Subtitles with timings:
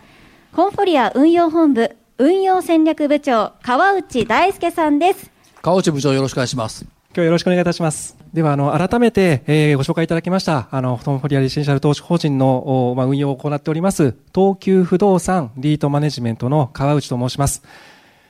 [0.54, 5.30] コンフォリア運用本部運用戦略部長川内大輔さんです
[5.62, 8.18] 川内部長よろしくお願いします今日よろしくお願いいたします。
[8.34, 17.64] では、あの、改めて、えー、ご紹介いただきました、あの、コンフォリアレジデンシャル投資法人の、まあ、運用を行っております、東急不動産リートマネジメントの川内と申します。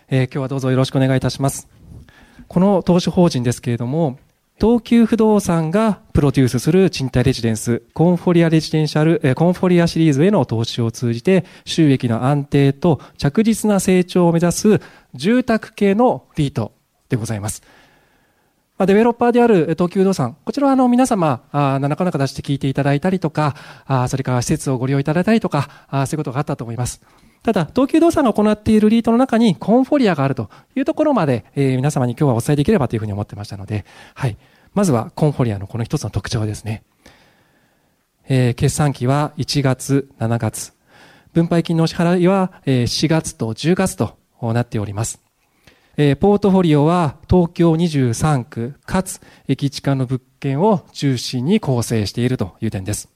[0.09, 1.67] えー、今日はどうぞよろしくお願いいたします。
[2.47, 4.19] この投資法人ですけれども、
[4.59, 14.79] 東急不動産がプロデュースする賃貸レジデンス、コンフォリアレジデンシャル、コンフォリアシリーズへの投資を通じて、収益の安定と着実な成長を目指す
[15.13, 16.71] 住宅系のリート
[17.09, 17.63] でございます。
[18.79, 27.01] デベロッパーである東急不動産、こちらはあの皆様、あなかなか出して聞いていただいたりとか、あそれから施設をご利用いただいたりとかあ、そういうことがあったと思います。
[27.45, 34.35] ただ、東急動産が行っているリートの中にコンフォリアがあるというところまで、えー、皆様に今日はお伝えできればというふうに思ってましたので、はい。
[34.73, 36.83] まずはコンフォリアのこの一つの特徴ですね。
[38.27, 40.73] えー、決算期は1月、7月。
[41.33, 45.21] 分配金の支払いは4月と10月となっております。
[45.97, 53.11] えー、ポートフォリオは東京23区かつ駅地下の物件を中心に構成しているという点です。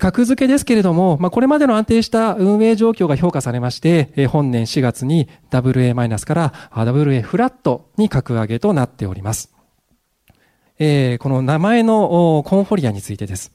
[0.00, 9.54] 格付けですけれども、まあ、これまでの安定した運営状況が評価されまして、本年4月に WA- から WA フラットに格上げとなっております。
[10.78, 13.53] え、この名前のコンフォリアについてです。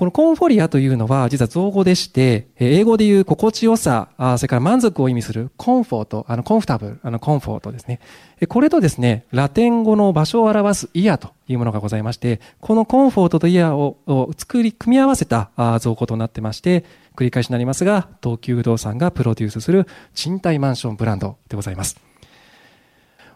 [0.00, 8.00] このコンフォリアというのは実は造語でして、英語で言う心地よさ、それから満足を意味するコンフォート、あのコンフタブル、あのコンフォートですね。
[8.48, 15.50] これとですね、ラテン語の場所を表すイヤというものがございまして、このコンフォートとイヤを作り、組み合わせた
[15.80, 22.00] 造語となってまして、繰り返しになりますが、東急不動産がプロデュースする賃貸マンションブランドでございます。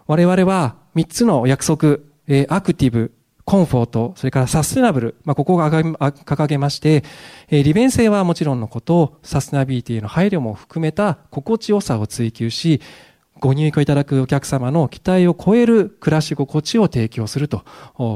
[0.06, 1.98] 我々は3つの約束、
[2.48, 3.12] アクティブ、
[3.44, 7.04] コンフォート、それからサステナブル、まあ、ここが掲げまして、
[7.48, 12.80] えー、利便性はもちろんのこと、サステナビリティの配慮も含めた心地よさを追求し、
[13.40, 17.62] ご入居いただくお客様の期待を超える暮らし心地を提供すると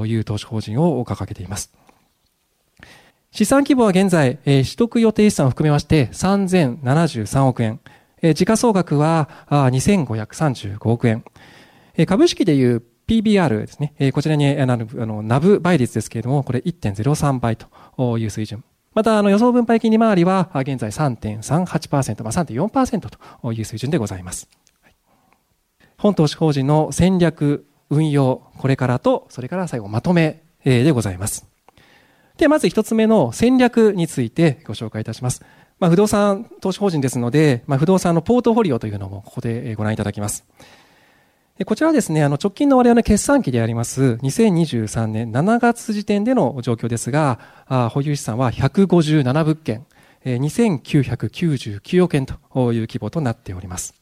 [0.07, 1.73] いう投資法人を掲げています。
[3.31, 7.81] 資産規模は現在、えー、取得予定資産を含めまして3073億円。
[8.23, 11.25] えー、時価総額は2535億円。
[11.97, 13.95] えー、株式でいう PBR ですね。
[13.99, 18.63] え、こちらにあの、あの、ナブ倍率ですけれども、これ1.03倍という水準。
[18.95, 23.09] また、あの、予想分配金利回りは、現在3.38%、まあ3.4%
[23.43, 24.49] という水準でございます。
[25.97, 31.47] 本投資法人の戦略、運用、これからと、それから最後まとめでございます。
[32.37, 35.43] で、まず一つ目の戦略についてご紹介いたします。
[35.81, 40.45] まあ、不動産投資法人ですので、まあ、不動産のポートフォリオというのもここでご覧いただきます。
[41.67, 47.41] こちらはですね、あの直近の我々の決算期であります2023年7月時点での状況ですが、
[47.93, 49.85] 保有資産は157物件、
[50.25, 53.95] 2999億円という規模となっております。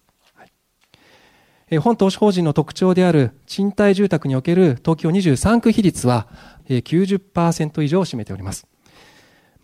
[1.81, 6.28] 本投資法人の特徴である賃貸住宅における東京23区比率は
[6.69, 8.67] 90%以上を占めております。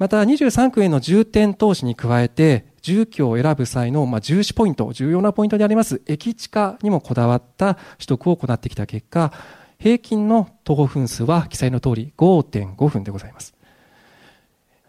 [0.02, 9.32] また23区への重点投資に加えて住居を選ぶ際の、まあ、重視ポイント、重要なポイントであります、駅地下にもこだわった取得を行ってきた結果、
[9.78, 13.54] 平均の徒歩分数は記載の通り5.5分でございます。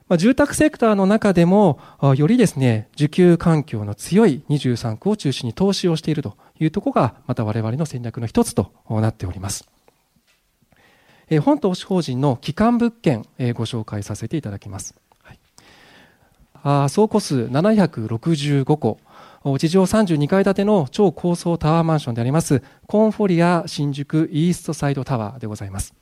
[0.09, 1.77] まあ、住宅セクターの中でも、
[2.17, 9.69] よりですね、受給環境の強い23区を中心に投資をしているというところが、また我々の戦略の一つとなっております。
[11.41, 14.95] 本投資法人の基幹物件、ご紹介させていただきます。
[16.89, 18.99] 総戸数765戸、
[19.57, 25.93] 地上32階建ての超高層タワーマンションであります、コンフォリア新宿イーストサイドタワーでございます。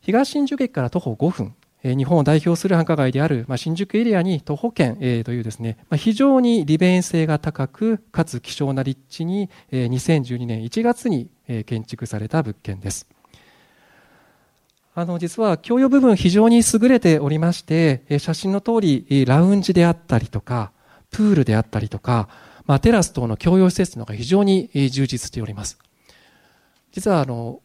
[0.00, 1.54] 東新宿駅から徒歩5分、
[1.84, 11.30] 日本を代表する繁華街である新宿エリアに徒歩圏というですね、非常に利便性が高く、かつ希少な立地に2012年1月に
[11.66, 13.06] 建築された物件です。
[14.98, 20.72] あの、実は共用部分非常に優れておりまして、写真の通り、ラウンジであったりとか、
[21.10, 22.30] プールであったりとか、
[22.64, 25.78] まあ、テラス等の共用施設のが非常に充実しております。
[26.92, 27.60] 実はあの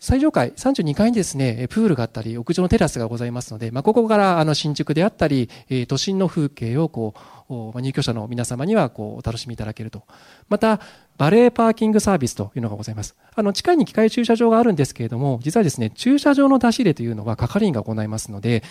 [0.00, 5.48] 最上階32階にですね、プールがあったり、屋上のテラスがございますので、まあ、ここからあの新宿であったり、
[5.88, 7.14] 都心の風景をこ
[7.48, 10.02] う、入居者の皆様にはこうお楽しみいただけると。
[10.48, 10.80] また、
[11.16, 13.16] バレーパーキングサービスというのがございます。
[13.34, 18.62] あの、地下に機械駐車場があるんですけれども、実はですね、駐車場の出し入れというのは係員が行いますので、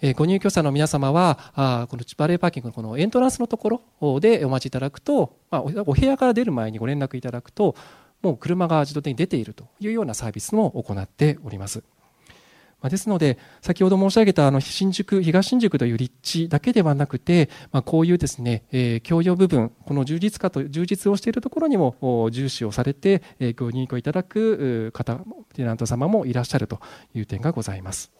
[0.00, 7.74] えご入居者の皆様は、あこのバレーパーキングのこのエントランスのところでお待ちいただくと、まあ、お部屋から出る前にご連絡いただくと、
[8.22, 11.82] もう車が自動的に出ているというようなサービスも行っております。
[12.80, 25.20] まですので、先ほど申し上げたあの新宿、東新宿という立地だけではなくて、まあ、こういうですね、えー、共用部分、この充実化と、充実をしているところにも重視をされて、えー、ご入居いただく方、
[25.54, 26.80] テナント様もいらっしゃると
[27.14, 28.17] いう点がございます。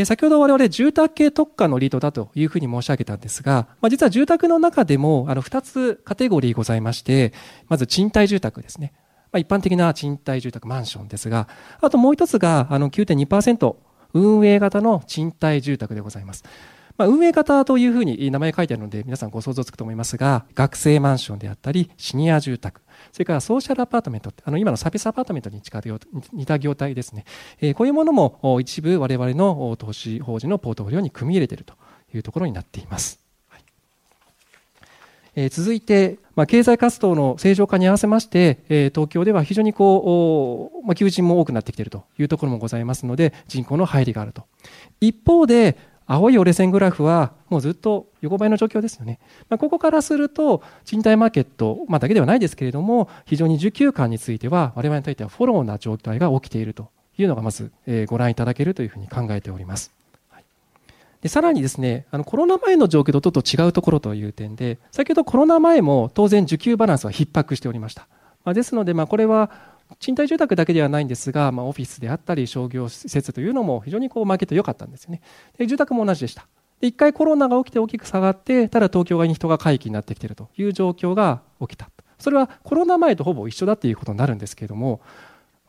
[0.00, 7.34] で先ほど我々住宅系特化のリートだというふうに申し上げたんですが、まあ、実は住宅の中でもあの2つカテゴリーございまして、
[7.68, 8.94] まず賃貸住宅ですね。
[9.30, 11.48] まあ、一般的な賃貸住宅マンションですが、
[11.82, 13.76] あともう1つがあの9.2%
[14.14, 16.44] 運営型の賃貸住宅でございます。
[17.00, 25.82] まあ、運営型というふうに名前書いてあるので皆さんご想像つくと思いますが、学生マンションであったり、シニア住宅、それからソーシャルアパートメント、あの今のサービスアパートメントに近い
[26.34, 27.24] 似た業態ですね、
[27.62, 31.72] えー、こういうものも一部我々の投資法人のポートフォリオに組み入れていると
[32.14, 33.18] いうところになっています。
[35.36, 44.44] え、続いて、ま、経済活動の正常化に合わせまして、え、東京では非常にこう、ま、求人も多くなってきているというところもございますので、人口の入りがあると。
[45.00, 45.78] 一方で、
[46.12, 49.20] 青い折れ線グラフはもうずっと横ばいの状況ですよね。
[49.48, 59.92] まあ、ここからすると賃貸マーケット、まあ、だけではないですけれども非常に需給感については我々にとってはフォローな状態が起きているというのがまず、えご覧いただけるというふうに考えております。
[61.22, 68.08] でさらにですね、あのコロナ前の状況とちょっと違うところという点で、先ほどコロナ前も当然需給バランスは逼迫しておりました。
[68.44, 69.50] まあ、ですので、まあ、これは
[69.98, 75.20] 賃貸住宅だけではないんですが、まあ、オフィスであったり商業施設というのも非常にこうマーケット良かったんですよね。
[75.58, 76.46] で住宅も同じでした。
[76.82, 81.90] 1回コロナが起きて大きく下がって、ただ東京側に人が回帰になってきているという状況が起きた。
[82.18, 85.00] それはコロナ前とほぼ一緒だということになるんですけれども、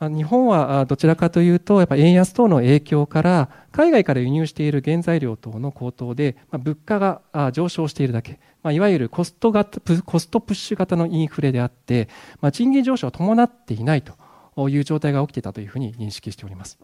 [0.09, 12.09] 日本はどちらかというと、やっぱ円安等の影響から、海外から輸入している原材料等の高騰でま、物価が上昇しているだけ、まいわゆるコスト型コストプッシュ型のインフレであって、
[12.41, 16.79] ま賃金上昇は伴っていないという状態が起きていたというふうに認識しております。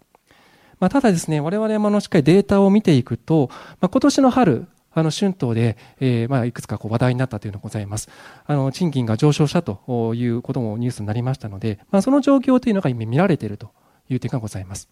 [0.79, 3.49] まあ、ただですね、我々もしっかりデータを見ていくと、
[3.81, 4.67] まあ、今年の春、
[4.99, 8.09] あの春闘で、えー、まあいくつかこう話題になったというのがございます。
[8.45, 13.71] あの賃金が上昇したということもニュースになりましたので、まあ、その状況というのが今見られていると
[14.09, 14.89] いう点がございます。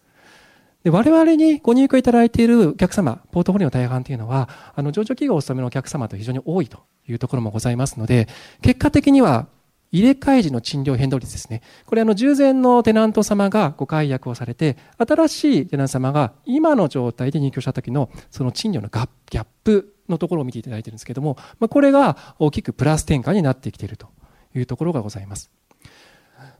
[0.84, 8.28] で我々にご入居いただいているお客様、ポートフォリオの大半というのは、あの上場企業をお勤めのお客様と非常に多いというところもございますので、
[8.62, 9.48] 結果的には
[9.90, 11.62] 入れ替え時の賃料変動率ですね。
[11.86, 24.08] これあの従前のテナント様がご解約をされて、新しいテナント様が今の状態で入居した時のその賃料のギャップのところを見ていただいているんですけども、まあ、これが大きくプラス転換になってきていると
[24.54, 25.50] いうところがございます。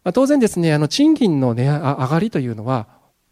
[0.05, 2.87] まあ、当然ですね、あの賃金の、ね、上がりというのは、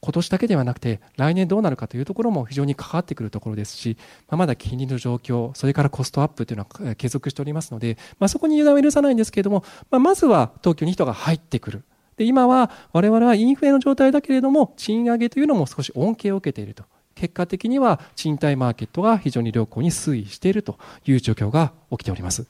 [0.05, 3.97] 今年だけではなくて来年どうなるかというところも非常に関わってくるところですし、
[4.29, 11.85] まあ、まだ金利の状況、それからコストアップというのは継続しておりますので、まあ、そこに油断を許さないんですけれども、まあ、まずは東京に人が入ってくる。
[12.17, 16.85] で今は我々はインフレの状態だけれども、賃上げというのも少し恩恵を受けていると。
[17.15, 22.47] 結果的には賃貸マーケットが非常に良好に推移しているという状況が起きております。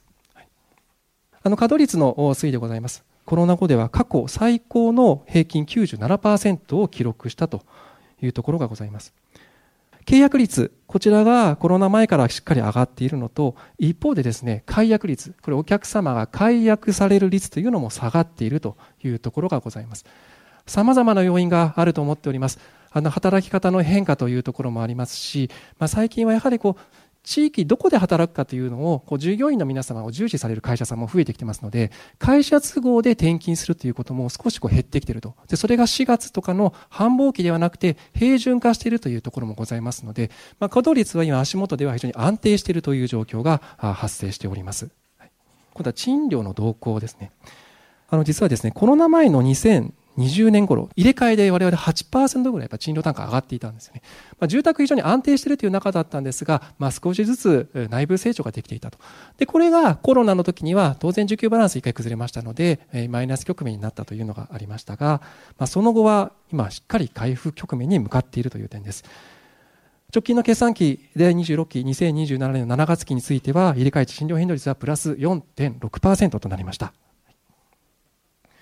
[1.42, 3.04] あの稼働率の推移でございます。
[3.26, 7.62] コロナ後では過去最高の平均97%を記録したと
[8.22, 9.14] いうところがございます。
[10.06, 20.04] 契約率、こちらがコロナ前からしっかり上がっているのと、一方でですね、解約率、これお客様が解約される率というのも下がっているというところがございます。
[20.66, 22.58] 様々な要因があると思っております。
[22.90, 35.34] あの働き方の変化というところもありますし、まあ、最近はやはりこう地域どこで働くかというのをこう従業員の皆様を重視される会社さんも増えてきてますので会社都合で転勤するということも少しこう減ってきていると。
[35.48, 40.30] でそれが4月とかの繁忙期ではなくて平準化しているというところもございますので、
[40.60, 45.30] まあ、稼働率は今足元では非常に安定しているという状況が発生しております、はい。
[45.72, 47.32] 今度は賃料の動向ですね。
[48.10, 54.02] あの実はですねコロナ前の2000 20年頃、入れ替えで我々8%ぐらいやっぱ賃料単価上がっていたんですよね。
[54.38, 58.98] まあ、住宅非常に安定しているという中だったんですが、まあ、少しずつ内部成長ができていたと。
[59.38, 62.80] で、これがコロナの時には当然需給バランス一回崩れましたので、
[63.10, 65.20] マイナス局面になったというのがありましたが、
[65.58, 69.04] まあ、その後は今しっかり回復局面に向かっているという点です。
[70.14, 76.92] 直近の決算期で26期、2027年の7月期については、入れ替え賃料変動率はプラス4.6%となりました。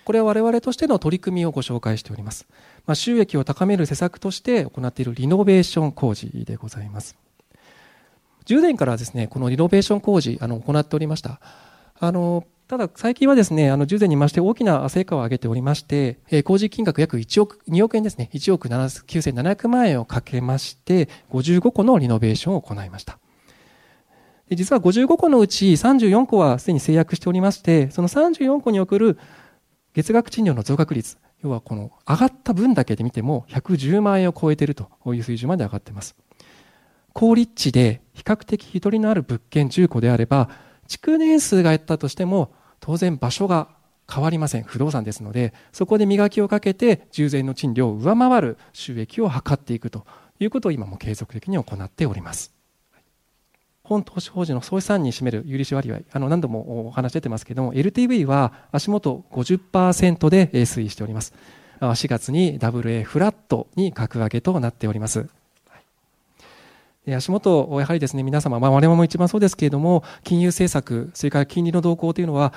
[0.05, 2.45] これは我々としての取り組みをご紹介しております。
[2.85, 7.15] まあ、収益を高める施策として行っているリノベーション工事でございます。
[8.45, 11.39] 10年からですね、このリノベーション工事、あの、行っておりました。
[11.99, 23.19] あの、ただ最近はですね、あの、10年にまして大きな成果を上げておりまして、えー、工事金額約1億、2億円ですね、1億9700万円をかけまして、55個のリノベーションを行いました。
[24.49, 29.17] 実は55個のうち34個はすでに制約しておりまして、その34個に送る
[29.93, 36.15] 月額賃料の増額率、要はこの上がった分だけで見ても110万円を超えているという水準まで上がっています。
[37.13, 40.49] 高立地で比較的日取りのある物件10個であれば、
[40.87, 43.69] 築年数がやったとしても、当然場所が
[44.11, 44.63] 変わりません。
[44.63, 50.05] 不動産ですので、そこで磨きをかけて従前の賃料を上回る収益を図っていくと
[50.39, 52.52] いうことを今も継続的に行っております。
[53.93, 61.33] 本投資法人の総資産に占める有利子割合、あの何度もお話出てますけども、LTV は足元50%で推移しております。
[61.79, 65.27] 4月に WA フラットに格上げとなっております。
[67.07, 72.53] 足元、やはりですね、皆様、まあ、我々も一番そうですけれども、金融政策、それから金利の動向というのは、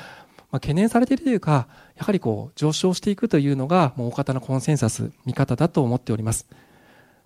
[0.53, 1.67] まあ、懸念されているというか、
[1.97, 6.47] やはりこう、上昇していくというのが、もう大方のコンセンサス、見方だと思っております。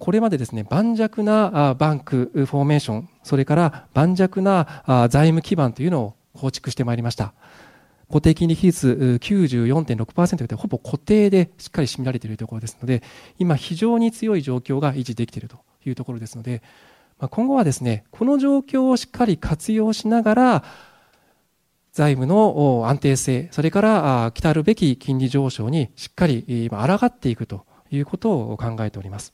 [0.00, 7.34] これまでですね、盤石なバンクフォーメーション、それから盤石な財務基盤というのを構築してまいりました。
[8.08, 13.02] 固定金利比率94.6%でほぼ固定でしっかり占められているところですので、
[13.38, 16.62] 今非常に強い状況が維持できているというところですので、
[17.18, 20.64] 今後はですね、この状況をしっかり活用しながら、
[21.92, 29.32] 財務の安定性、それから来たるべき金利上昇にしっかり抗っていくということを考えております。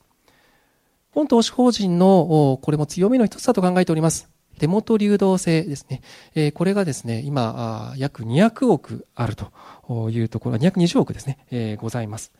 [1.17, 4.29] 本投資法人のこれも強みの一つだと考えております。
[4.59, 6.03] 手元流動性ですね
[6.35, 6.51] え。
[6.51, 12.31] これがですね、今、約200億あるというところ、220億ですねえ、ございます。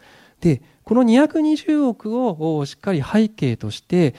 [0.41, 4.13] で、この220億をしっかり背景として、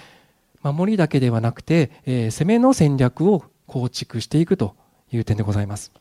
[0.65, 4.75] 守りだけではなくて、えー、攻めの戦略を構築していくと
[5.13, 5.93] いう点でございます。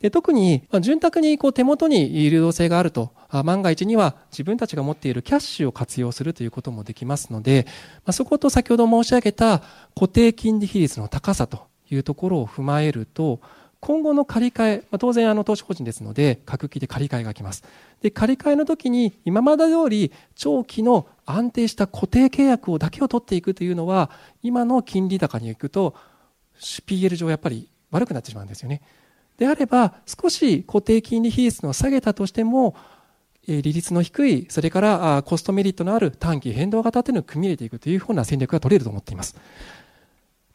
[0.00, 7.66] で特に、まあ、潤沢にこう手元に流動性があると、あ万が一には自分たちが持っているキャッシュを活用するということもできますので、
[7.98, 9.62] まあ、そこと先ほど申し上げた
[9.94, 13.40] 固定金利比率の高さというところを踏まえると、
[13.80, 17.64] 今後の借り換え、まあ、当然あの投資法人ですので、各期で借り換えが来ます。
[18.02, 24.10] で、借り換えの時に今まで通り長期の安定した固定契約をだけを取っていくというのは、
[24.42, 25.94] 今の金利高に行くと、
[26.58, 28.82] PL 上やっぱり悪くなってしまうんですよね。
[29.40, 32.76] であれば、少し固定金利比率の下げたとしても、
[33.48, 39.34] 利率の低い、それからコストメリットのある短期変動型というのを組み入れていくというふうな戦略が取れると思っています。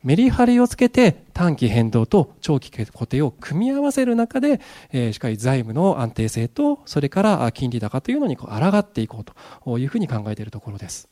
[0.03, 4.61] メリハリをつけて短期変動と長期固定を組み合わせる中で、
[4.91, 9.25] えー、しっかり財務の安定性と、それから金利高というのにこう抗っていこう
[9.65, 11.09] というふうに考えているところです。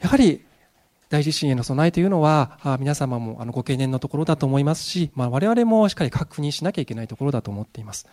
[0.00, 0.44] やはり、
[1.08, 8.06] 大地震への備えというのは、皆様もあのご懸念のところだと思いますし、まあ、我々もしっかり確認しなきゃいけないところだと思っています。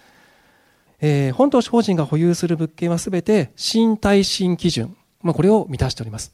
[1.02, 6.34] えー、本投資法人が保有する物件はすべて新耐震基準、まあ、これを満たしております。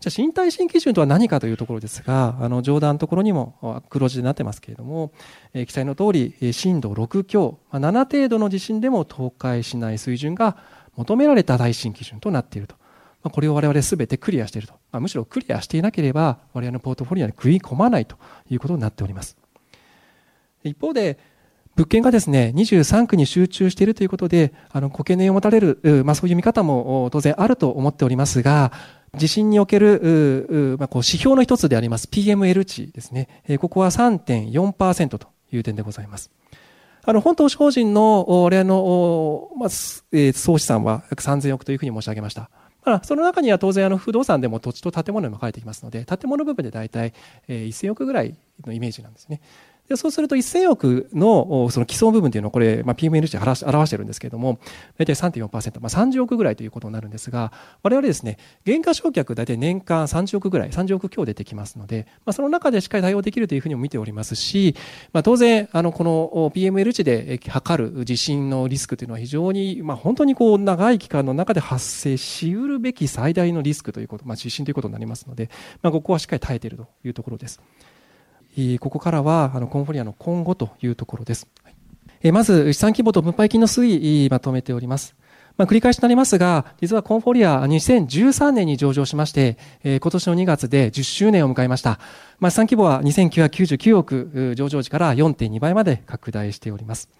[0.00, 5.12] じゃあ身体新基準とは何かというところですが、あの上段のところにも黒字になってますけれども、
[5.54, 10.56] えー、記載の通り、震度6強、まあ、7程度の地震でも倒壊しない水準が
[10.96, 12.74] 求められた耐震基準となっていると。
[13.22, 14.74] まあ、これを我々すべてクリアしていると。
[14.92, 18.16] まあ、むしろクリアしていなければ、我々のポートフォリオに食い込まないと
[18.50, 19.36] いうことになっております。
[20.62, 21.18] 一方で、
[21.74, 28.72] 物件がですね、23区に集中しているということで、あの、ご懸念を持たれる、まあそういう見方も当然あると思っておりますが、
[29.16, 33.28] 地震における、まあ、こう指標の一つであります PML 値ですね。
[33.60, 36.30] ここは3.4%という点でございます。
[37.04, 42.50] あの、本投資法人の、俺の、まあ、総資産は約3000億というふうに申し上げました。
[42.84, 47.12] まあ、その中には当然あの不動産でも土地と建物にも書いてきますので、建物部分で大体、
[47.48, 48.34] 1000億ぐらい
[48.66, 49.40] のイメージなんですね。
[49.88, 54.58] でそうすると1000億のその基礎部分というのをこれ、まあ、PML 値で表してるんですけれども、
[54.96, 64.76] 大体3.4%、まあ、30億ぐらいということになるんですが、我々ですね、原価償却大体年間30億ぐらい、30億強出てきますので、まあ、その中でしっかり対応できるというふうにも見ておりますし、
[65.12, 75.50] まあ、当然、あの、この PML 値で測る地震のリスクというのは非常に、まあ、本当にこう、長い期間の中で発生しうるべき最大のリスクということ、まあ、地震ということになりますので、
[75.82, 77.60] まあ、ここはしっかり耐えているというところです。
[78.80, 81.48] ここからはあのコンフォリアの今後というところです。
[82.32, 85.16] まず、資産規模と分配金の推移、まとめております。
[85.56, 91.98] まあ、繰り返しになりますが、実はコンフォリア2013年に上場しまして、えー、今年の2月で10周年を迎えました。
[92.38, 97.10] まあ、資産規模は2999億、上場時から4.2倍まで拡大しております。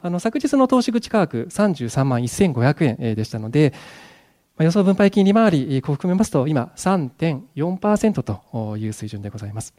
[0.00, 3.74] あの昨日の投資口価格33万1500円でしたので、
[4.60, 9.74] 予想分配金利回りを含めますと今3.4%という水準でございます。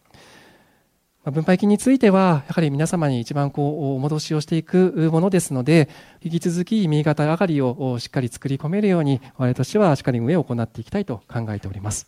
[1.25, 5.89] 分配金については、やはり皆様に一番こう、お戻しをしていくものですので、
[6.21, 12.07] 引き続き右肩上がりをしっかり作り込めるように、我々としてはしっかり運営を行っていきたいと考えております。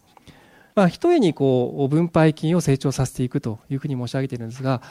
[0.76, 4.82] まあ、ひとえにこう、分配金を成長させていくというふうに申し上げているんですが、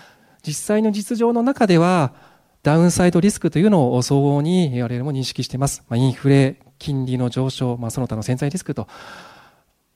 [0.47, 2.13] 実際の実情の中では、
[2.63, 5.83] ダウンサイドリスクというのを総合に我々も認識しています。
[5.89, 8.87] まあ、インフレ、金利の上昇、まあ、その他の潜在リスクと、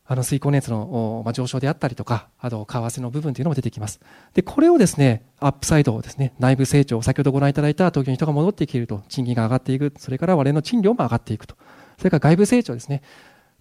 [0.07, 4.01] あの水耕熱の、まあ、上昇であったりとか、あと為替の部分というのも出てきます。
[4.35, 11.57] で、これをですね、アップサイドをですね、内部成長、先ほどご覧いただいた東京に人が戻ってきていると、賃金が上がっていく、それから我々の賃料も上がっていくと。
[11.97, 13.03] それから外部成長ですね。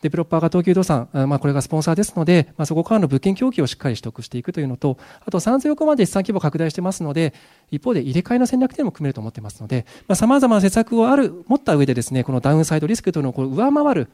[0.03, 7.33] デベロッパーが東急不動産、まあ、これがスポンサーですので、まあ、そこからの物件供給をしっかり取得していくというのと、あと3000億まで資産規模拡大してますので、
[7.71, 14.09] 一方で入れ替えの戦略というのも組めると思ってますので、さまざ、まな施策をある、持った上でですね、このダウンサイドリスクというのをこう上回る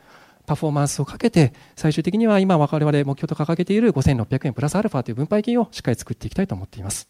[0.50, 7.08] パフォーマンスをかけて、最終的には今我々目標と掲げている5600円プラスアルファという分配金をしっかり作っていきたいと思っています。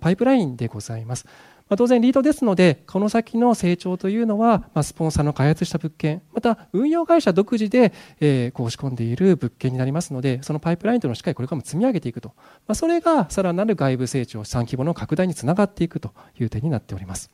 [0.00, 1.26] パイプラインでございます。
[1.68, 12.30] まあ、当然リードですので、この先の成長というのは、まあ、スポンサーの開発した物件、また運用会社独自で、えー、こう仕込んでいる物件になりますので、そのパイプラインというのをしっかりこれからも積み上げていくと。
[12.66, 17.30] まあ、それがさらなる外部成長、資産規模の拡大につながっていくという点になっております。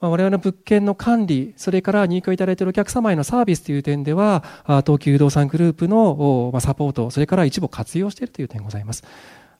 [0.00, 4.42] ま我々の物件の管理、それから入居いただいているお客様へのサービスという点では、
[4.86, 9.04] 東急不動産グループのサポート、それから一部活用しているという点ございます。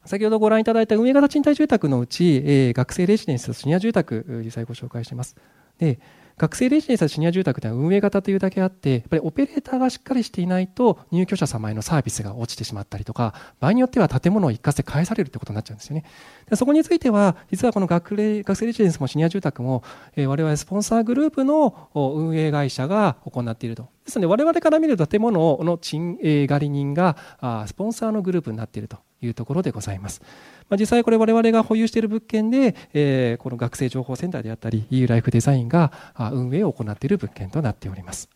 [0.07, 5.37] 先ほどご覧いただいた運営型賃貸住宅のうち、え、学生レジデンスとシニア住宅、実際ご紹介しています。
[5.79, 5.99] で、
[6.41, 16.05] 学生レジデンスとシニア住宅では運営型というだけあって、やっぱりオペレーターがしっかりしていないと入居者様へのサービスが落ちてしまったりとか、場合によっては建物を一括で返されるということになっちゃうんですよね。
[16.49, 19.85] でそこについては、実はこの学学生レジデンスもシニア住宅も、
[20.17, 23.89] えー、我々スポンサーグループの運営会社が行っていると。
[24.07, 30.23] ですので、我々から見る建物の賃、えー、借り人があスポンサーのグループになっているというところでございます。
[30.71, 35.93] まあ、実際これ我々が保有している物件で、えー、この学生情報センターであったり EU ライフデザインが
[36.33, 38.31] 運営を行っている物件となっております。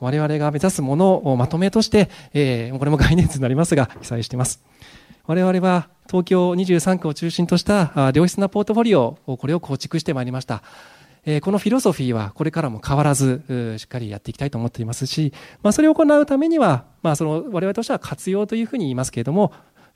[0.00, 4.60] 我々が目指すものをまとめとして、えー、これも概念図になりますが、記載しています。
[5.26, 10.64] 我々は東京23区を中心とした良質なポートフォリオを、これを構築してまいりました。
[11.24, 19.52] えこのフィロソフィーはこれからも変わらず、しっかりやっていきたいと思っていますし、まあ、それを行うためには、まあ、その我々としては活用というふうに言いますけれども、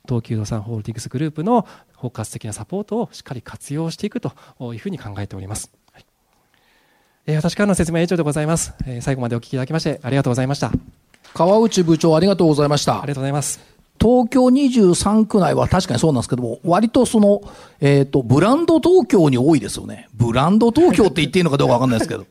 [0.06, 4.32] 東急動産ホールディングスグループの包括的なサポートをしっかり活用していくと
[4.72, 5.70] いうふうに考えております。
[5.92, 6.06] はい、
[7.26, 9.00] えー、私からの説明は以上でございます、えー。
[9.00, 10.72] 最後までお聞きいただきましてありがとうございました。
[11.34, 13.02] 川内部長ありがとうございました。
[13.02, 13.76] ありがとうございます。
[14.00, 17.40] 東京23区内は確かにそうなんですけども、割とその、
[17.80, 20.08] えっ、ー、と、ブランド東京に多いですよね。
[20.14, 22.26] ブランド東京って言っていいのかどうかわかんないですけど。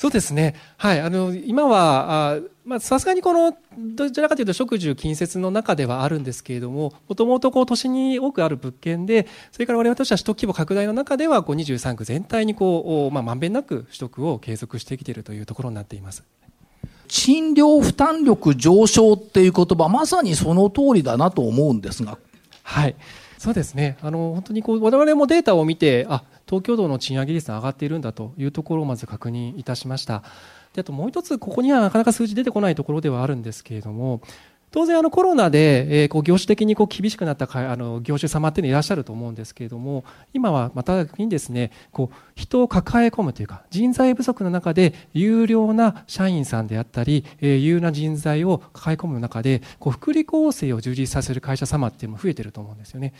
[0.00, 0.54] そうですね。
[0.78, 1.00] はい。
[1.00, 16.24] あの、今は、あまあ、さすがにこの、どちらかというと、食住近接の中ではあるんですけれども、もともとこう、都市に多くある物件で、それから我々としては首都規模拡大の中では、こう、23区全体にこう、まあ、まんべんなく取得を継続してきているというところになっています。
[17.06, 22.16] 賃料負担力上昇っていう言葉、まさにその通りだなと思うんですが。
[22.62, 22.96] はい。
[23.40, 23.96] そうですね。
[24.02, 30.22] あの、本当にこう、我々もデータを見て、あ、東京都の賃上げ率が上がっているんだというところをまず確認いたしました。
[30.74, 34.20] であともう一つ、ここにはなかなか数字出てこないところではあるんですけれども、
[34.70, 53.12] 当然あのコロナで、えー、こう業種的にこう厳しくなったあの業種様っていうのいらっしゃると思うんですけれども今はまた逆にですねこう人を抱え込むというか人材不足の中で有料な社員さんであったり、えー、有な人材を抱え込む中でこう福利厚生を充実させる会社様っていうのも増えてると思うんですよね。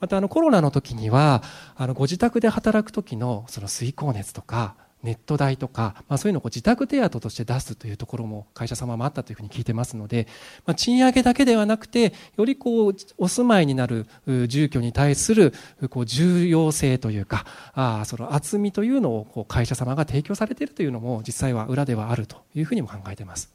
[0.00, 1.42] またあのコロナの時には
[1.76, 10.26] あのご自宅で働く時のその水光熱とかネット代とか、まあ、そういうのを自宅手当として出すというところも会社様もあったというふうに聞いてますので、
[10.66, 15.52] まあ、賃上げだけではなくてよりこうお住まいになる住居に対する
[15.90, 23.50] こう重要性というかあその厚みというのをこう会社様が提供されているというのも実際は裏ではあるというふうにも考えてます。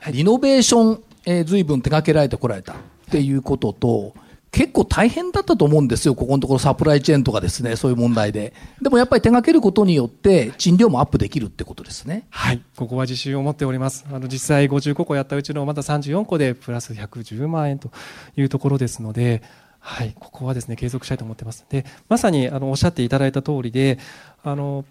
[0.00, 2.76] はいリノベーション、えー、随分手掛けられてこられたっ
[3.10, 4.14] ていうことと、
[4.58, 8.54] 結構大変だったと思うんですよ、ここのところサプライチェーンとかですね、そういう問題で。
[8.82, 12.26] でもやっぱり手掛けることによって、賃料もアップできるってことですね。
[12.30, 14.04] はい、ここは自信を持っております。
[14.10, 17.92] あの、実際55個やったうちのまだ34個でプラス110万円と
[18.36, 19.44] いうところですので、
[19.78, 21.64] はい、ここはですね、継続したいと思ってます。
[21.68, 24.00] で、まさに、あの、おっしゃっていただいた通りで、
[24.42, 24.84] あの、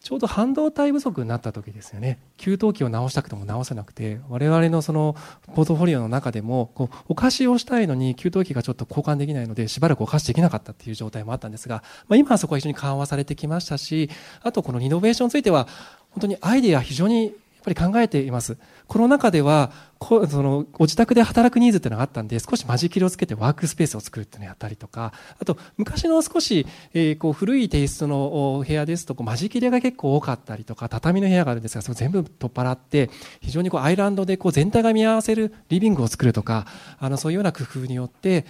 [0.00, 2.18] ちょうど半導体不足になった時ですよね。
[2.36, 5.16] 給湯器を直したくても直せなくて、我々のその
[5.54, 14.08] ポートフォリオの中でも、こう、お貸しをしたいのに給湯器がちょっと交換できないので、しばらくお貸しできなかったっいう状態もあったんですが、まあ、今はそこは非常に緩和されてきましたし、
[14.42, 15.66] あとこのリノベーションについては、
[16.10, 18.56] 本当にアイデア非常にっぱり考えています。
[18.86, 36.66] この中では、こそのご自宅で働くニーズっていうのがあったんで、少し間仕切りをつけてワークスペースを作るっていうのをやったりとか、あと、昔の少し、えー、こう古いテイストの部屋ですと、間仕切りが結構多かったりとか、畳の部屋があるんですが、それ全部取っ払って、非常にこうアイランドでこう全体が見合わせるリビングを作るとか、
[36.98, 38.46] あのそういうような工夫によって、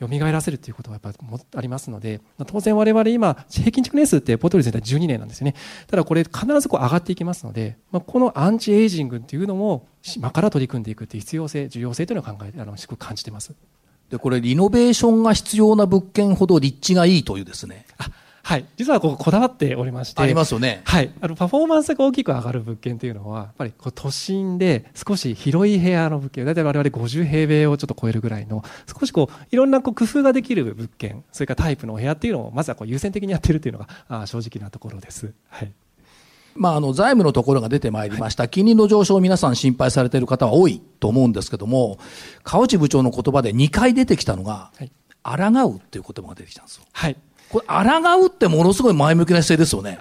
[0.00, 5.54] 蘇らせるということはやっぱありますので、当然我々今、平均築年数ってポートリー全体12年なんですよね。
[5.88, 13.54] ただこれ必ずこう上がっていきますので、まあ、このアンチエイジングっていうのも今から取り組んでいくっていう必要性、重要性というのを考えて、あの、しく感じてます。
[14.10, 17.86] で、これリノベーションが必要な物件ほど立地がいいというですね。
[17.98, 18.10] あ
[18.48, 18.64] はい。
[18.78, 20.22] 実はこここだわっておりまして。
[20.22, 20.80] ありますよね。
[20.86, 21.12] はい。
[21.20, 28.64] あの、パフォーマンスが大きく上がる物件というのは、やっぱりこう都心で少し広い部屋の物件、だいたい我々50平米をちょっと超えるぐらいの、
[28.98, 35.34] 少しこう、いろんなこう工夫ができる物件、それからタイプのお部屋っていうのを、まずはこう優先的にやってるというのが、あ正直なところです。
[35.50, 35.72] はい。
[36.56, 41.98] まあ、あの財務のところが出てまいりました、はい、金利の上昇を皆さん心配されている方は多いと思うんですけども、
[42.44, 44.90] 川内部長の言葉で2回出てきたのが、はい、
[45.22, 46.84] 抗うっていう言葉が出てきたんですよ。
[46.92, 47.16] はい。
[47.50, 49.98] これ、抗うってものすごい前向きな姿勢ですよね。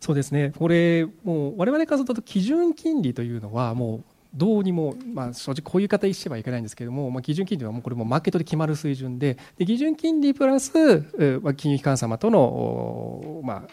[0.00, 0.52] そうですね。
[0.58, 10.70] これ、もう、我々からすると、基準金利というのは、もう、どうにも、まあ、正直こういう言い方してはいけないんですけれども、まあ、基準金利はもうこれもマーケットで決まる水準で、で基準金利プラス、
[11.42, 13.70] まあ、金融機関様との、まあ、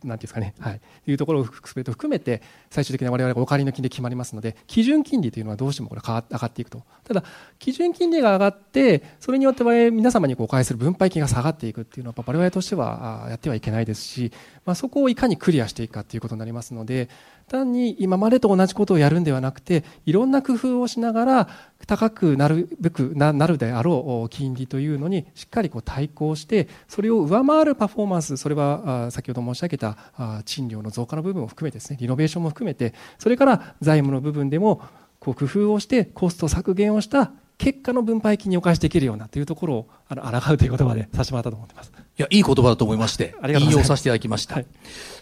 [0.00, 6.82] ていうんですかね、はい、いうところを含めて、最終的に我々がお借りの金利決まりますので、基準金利というのはどうしてもこれ上がっていくと。
[7.04, 7.24] ただ、
[7.58, 14.32] 基準金利が上がって、それによって我々皆様にお返しする分配金が下がっていくっていうのは、我々としてはやってはいけないですし、
[14.64, 17.08] まあ、そこをいかにクリアしていくかということになりますので、
[17.50, 21.48] 単に今までと同じことをやるんではなくて、いろんな工夫をしながら、
[21.86, 29.96] 高くなるべくなるであろう金利というのにしっかりこう対抗して、それを上回るパフォーマンス、それは先ほど申し上げた
[30.44, 34.80] 賃料の増加の部分を含めてですね、リノベーションも含めて、それから財務の部分でも
[35.18, 41.92] こう工夫をしてコスト削減をした結果の分配金にお返しできるようなというところをあの抗うという言葉でさせてもらったと思っています。
[42.20, 44.56] いや、いい言葉だと思いまして、引用させていただきました。
[44.56, 44.66] はい、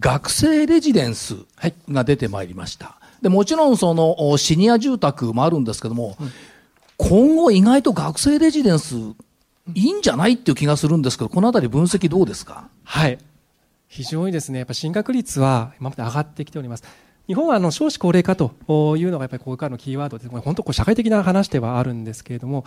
[0.01, 1.37] 学生レジデンス
[1.89, 2.97] が出てまいりました。
[3.23, 6.33] で、もちろんそのシニア住宅もあるんですけども、うん、
[6.97, 9.15] 今後意外と学生レジデンスい
[9.75, 12.69] いんじゃないっていう気がするんですけど、このあたり分析どうですか？
[12.83, 13.17] はい。
[13.87, 16.83] 非常にですね、やっぱ進学率は今まで上がってきております。
[17.29, 18.51] 日本はあの少子高齢化と
[18.97, 22.65] いうのがやっぱりこれからのキーワードで、本当こう社会的な話ではあるんですけれども、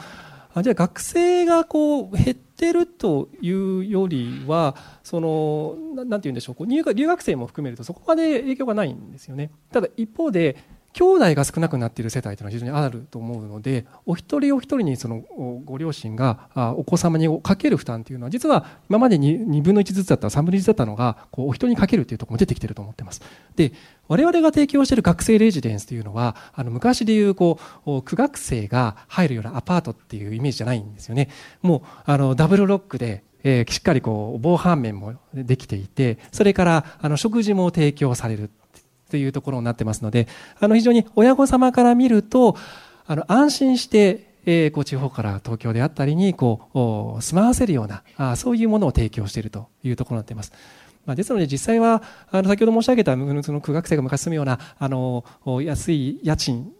[0.53, 9.51] あじゃあ学生がこう減ってるというよりは、その、なんて言うんでしょう、入学留学生も含めるとそこまで影響がないんですよね。
[9.71, 10.57] ただ一方で、
[10.93, 15.21] 兄弟が少なくなっている世帯というのは非常にあると思うので、お一人お一人にその
[15.65, 23.21] ご両親がお子様にかける負担というのは、実は今までに2分の1ずつだった3分の1だったのが、こうお一人にかけるというところも出てきていると思っています。
[23.55, 23.71] で、
[24.07, 31.29] 我々が提供している学生レジデンスというのは、あの昔でいうこう、苦学生が入るようなアパートっていうイメージじゃないんですよね。
[31.61, 38.49] もう、あの、ダブルロックで、えー、しっかりこう防犯面もできていて、それからあの食事も提供される
[39.11, 40.27] というところになってますので、
[40.59, 42.57] あの非常に親御様から見ると、
[43.05, 50.51] あの安心して、えー、こう地方から東京であったりにこう住まわせるようなあそういうものを提供しているというところになっています。
[51.05, 55.23] まあ、ですので実際はあの先ほど申し上げたその苦学生が昔住むようなあの
[55.61, 56.71] 安い家賃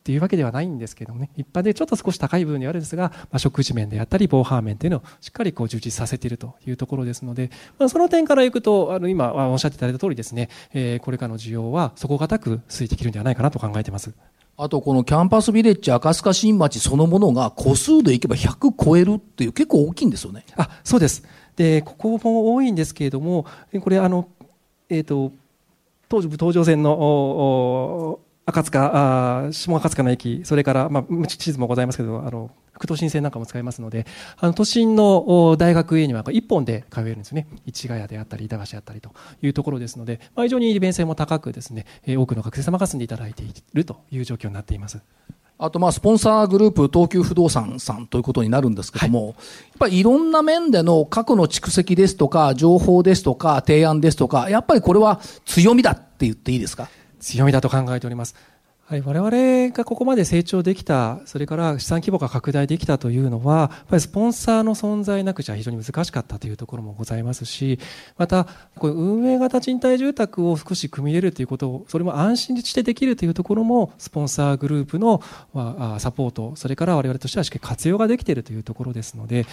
[0.00, 14.14] っていうわけではないんですけどもね、一般でちょっと少し高い部分であるんですが、まあ、食事面であったり、防犯面というのをしっかりこう充実させているというところですので、まあ、その点からいくと、あの今おっしゃっていただいた通りですね、えー、これからの需要は底堅く推移できるんではないかなと考えています。
[14.56, 20.44] あとこのキャンパスビレッジ赤塚新町そのものが個数でいけば100超えるっていう結構大きいんですよね。
[20.56, 21.24] あ、そうです。
[21.56, 23.46] で、ここも多いんですけれども、
[23.80, 24.28] これあの、
[24.88, 25.32] えっ、ー、と、
[26.08, 34.06] 当時東上線の赤塚、あ下赤塚の駅、それから、まあ、地図もございますけど、あの、副都心線なんかも使いますので、
[34.38, 37.46] あの、都心の大学へには一本で通えるんですね。
[37.66, 39.10] 市ヶ谷であったり、板橋であったりと
[39.42, 45.00] いうところですので、まあ、非常に利便性も高くですね、多くの学生様が住んでいただいているという状況になっています。
[45.58, 49.36] あと、まあ、スポンサーグループ、東急不動産さんということになるんですけども、はい、やっ
[49.78, 56.88] ぱりいろんな面での過去の蓄積ですとか、情報ですとか、提案ですとか、やっぱりこれは強みだって言っていいですか？
[57.20, 58.34] 強みだと考えております。
[58.90, 67.78] はい、我々がここまで成長できた、それから資産規模が拡大できたというのは、やっぱりスポンサーの存在なくちゃ非常に難しかったというところもございますし、
[68.18, 68.48] また、
[68.80, 75.22] こう運営型賃貸住宅を少し組み入れるということを、それも安心してできるというところも、スポンサーグループの
[76.00, 79.46] サポート、それから我々としてはしっかり活用ができているというところですので、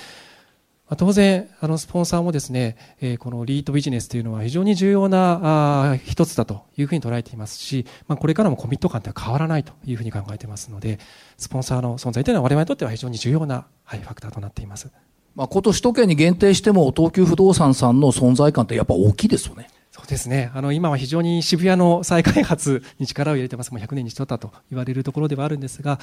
[0.96, 11.00] 当然、あのスポンサーもですね、えこのリートビジネスというのは非常に重要なあ一つだというふうに捉えていますし、まあ、これからもコミット感って変わらないというふうに考えていますので、
[11.38, 14.90] スポンサーの存在というのは我々にとっては非常に重要な、はい、ファクターとなっています。
[15.36, 19.70] まあ、今年都圏に限定しても東急不動産さんの存在感ってやっぱ大きいですよね。
[20.08, 20.52] ですね。
[20.54, 23.72] あの、今は非常に渋谷の再開発に力を入れてます。
[23.72, 26.00] もう100年に一ったと言われるところではあるんですが、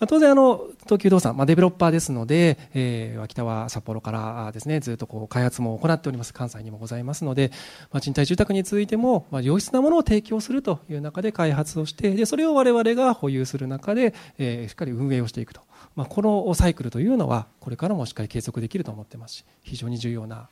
[0.00, 6.34] まあ、当然あの、東急動産、まあ、デベロッパーですので、えー、秋田は札幌からですね、ずっとこう、開発も行っております。
[6.34, 7.52] 関西にもございますので、
[7.92, 15.60] まあ、賃貸住宅についても、まあ、良質なものを提供するという中で開発をして、で、それを我々が保有する中で、えー、しっかり運営をしていくと。
[15.94, 20.48] まあ、このサイクルというのは、これからもしっかり継続できると思ってますし、非常に重要な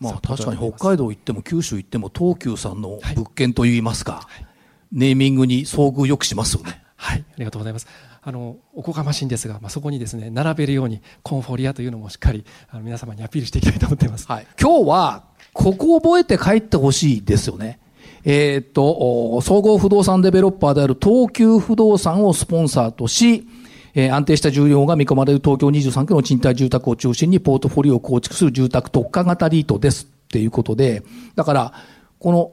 [0.00, 4.46] まあ、確かに北海道行っても九州行っても東急さんの物件といいますか、はい、
[4.92, 6.82] ネーミングに遭遇よくしますよね。
[6.96, 7.86] はい、ありがとうございます。
[8.22, 14.26] あの、おこがましいんですが、まあ、そこにですね、並べるように、コンフォリアというのもしっかり、あの皆様にアピールしていきたいと思っています。
[14.26, 14.46] はい。
[14.60, 17.78] 今日は、ここを覚えて帰ってほしいですよね。
[18.24, 23.46] えー、っと、総合不動産デベロッパーである東急不動産をスポンサーとし、
[23.94, 30.10] えー、安定した需要が見込まれる東京23区の賃貸住宅を中心にポートフォリオを構築する住宅特化型リートです。
[30.30, 31.02] っていうことで、
[31.34, 31.72] だから、
[32.20, 32.52] この、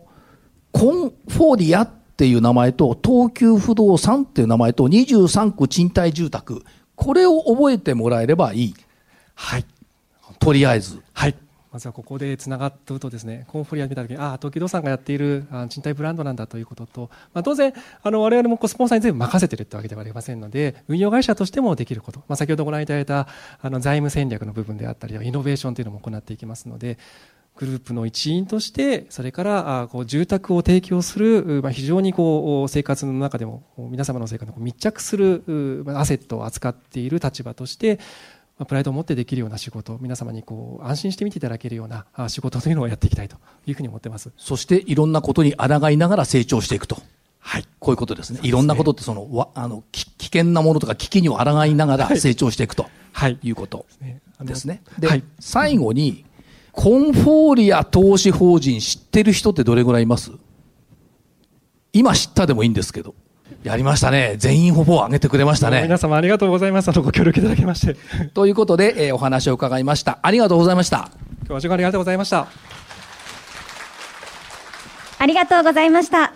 [0.71, 6.63] コンフォーディアっていう名前と、東急不動産っていう名前と、23区賃貸住宅、
[6.95, 8.75] これを覚えてもらえればいい。
[9.35, 9.65] はい。
[10.39, 10.99] とりあえず。
[11.13, 11.35] はい。
[11.77, 23.27] まずはここでつながってるとですね、コンフォリア見たときに、ああ、東急不動産がやっている賃貸ブランドなんだということと、まあ、当然、あの、我々もスポンサーに全部任せてるってわけではありませんので、運用会社としてもできること、まあ、先ほどご覧いただいた、
[23.61, 26.97] あの、財務戦略の部分であったり、イノベーションというのも行っていきますので、
[27.57, 37.99] グループの一員として、それからあこう住宅を提供する、まあ、非常にこう生活の中でも皆様の生活に密着するアセットを扱っている立場として、
[38.65, 44.31] プライドを持ってできるような仕事、皆様にこう安心して見ていただけるような仕事というのをやっていきたいというふうに思ってます。
[44.37, 46.97] そしていろんなことに抗いながら成長していくと。
[47.39, 47.65] はい。
[47.79, 48.37] こういうことですね。
[48.39, 52.87] すねいろんなことってその、わあの危険なものとか危機に抗いながら成長していくと。
[53.13, 53.37] はい。
[53.41, 53.85] いうこと
[54.41, 54.81] ですね。
[54.99, 56.25] で、はい、最後に、
[56.71, 60.31] コンフォーリア投資法人知ってる人ってどれぐらいいます？
[61.93, 63.15] 今知ったでもいいんですけど。
[63.63, 64.35] やりましたね。
[64.37, 65.83] 全員ほぼ上げてくれましたね。
[65.83, 66.89] 皆様ありがとうございます。
[66.89, 67.95] あの、ご協力いただきまして。
[68.29, 70.19] ということで、えー、お話を伺いました。
[70.21, 71.09] ありがとうございました。
[71.41, 72.47] 今日は時間ありがとうございました。
[75.19, 76.33] ありがとうございました。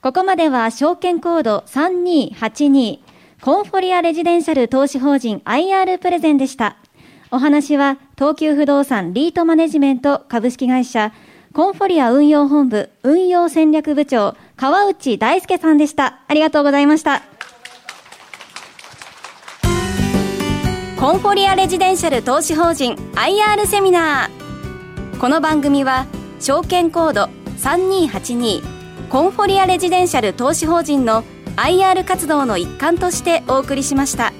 [0.00, 3.00] ここまでは証券コード3282
[3.40, 6.76] コンフォリアレジデンシャル投資法人 IR プレゼンでした。
[7.30, 11.12] お話は東急不動産リートマネジメント株式会社
[11.52, 16.18] コンフォリア運用本部運用戦略部長川内大輔さんでした。
[16.26, 17.22] ありがとうございました。
[20.98, 25.20] コンフォリアレジデンシャル投資法人 IR セミナー。
[25.20, 26.06] この番組は
[26.40, 31.22] 証券コード3282コンフォリアレジデンシャル投資法人の
[31.54, 34.32] IR 活動の一環としてお送りしました。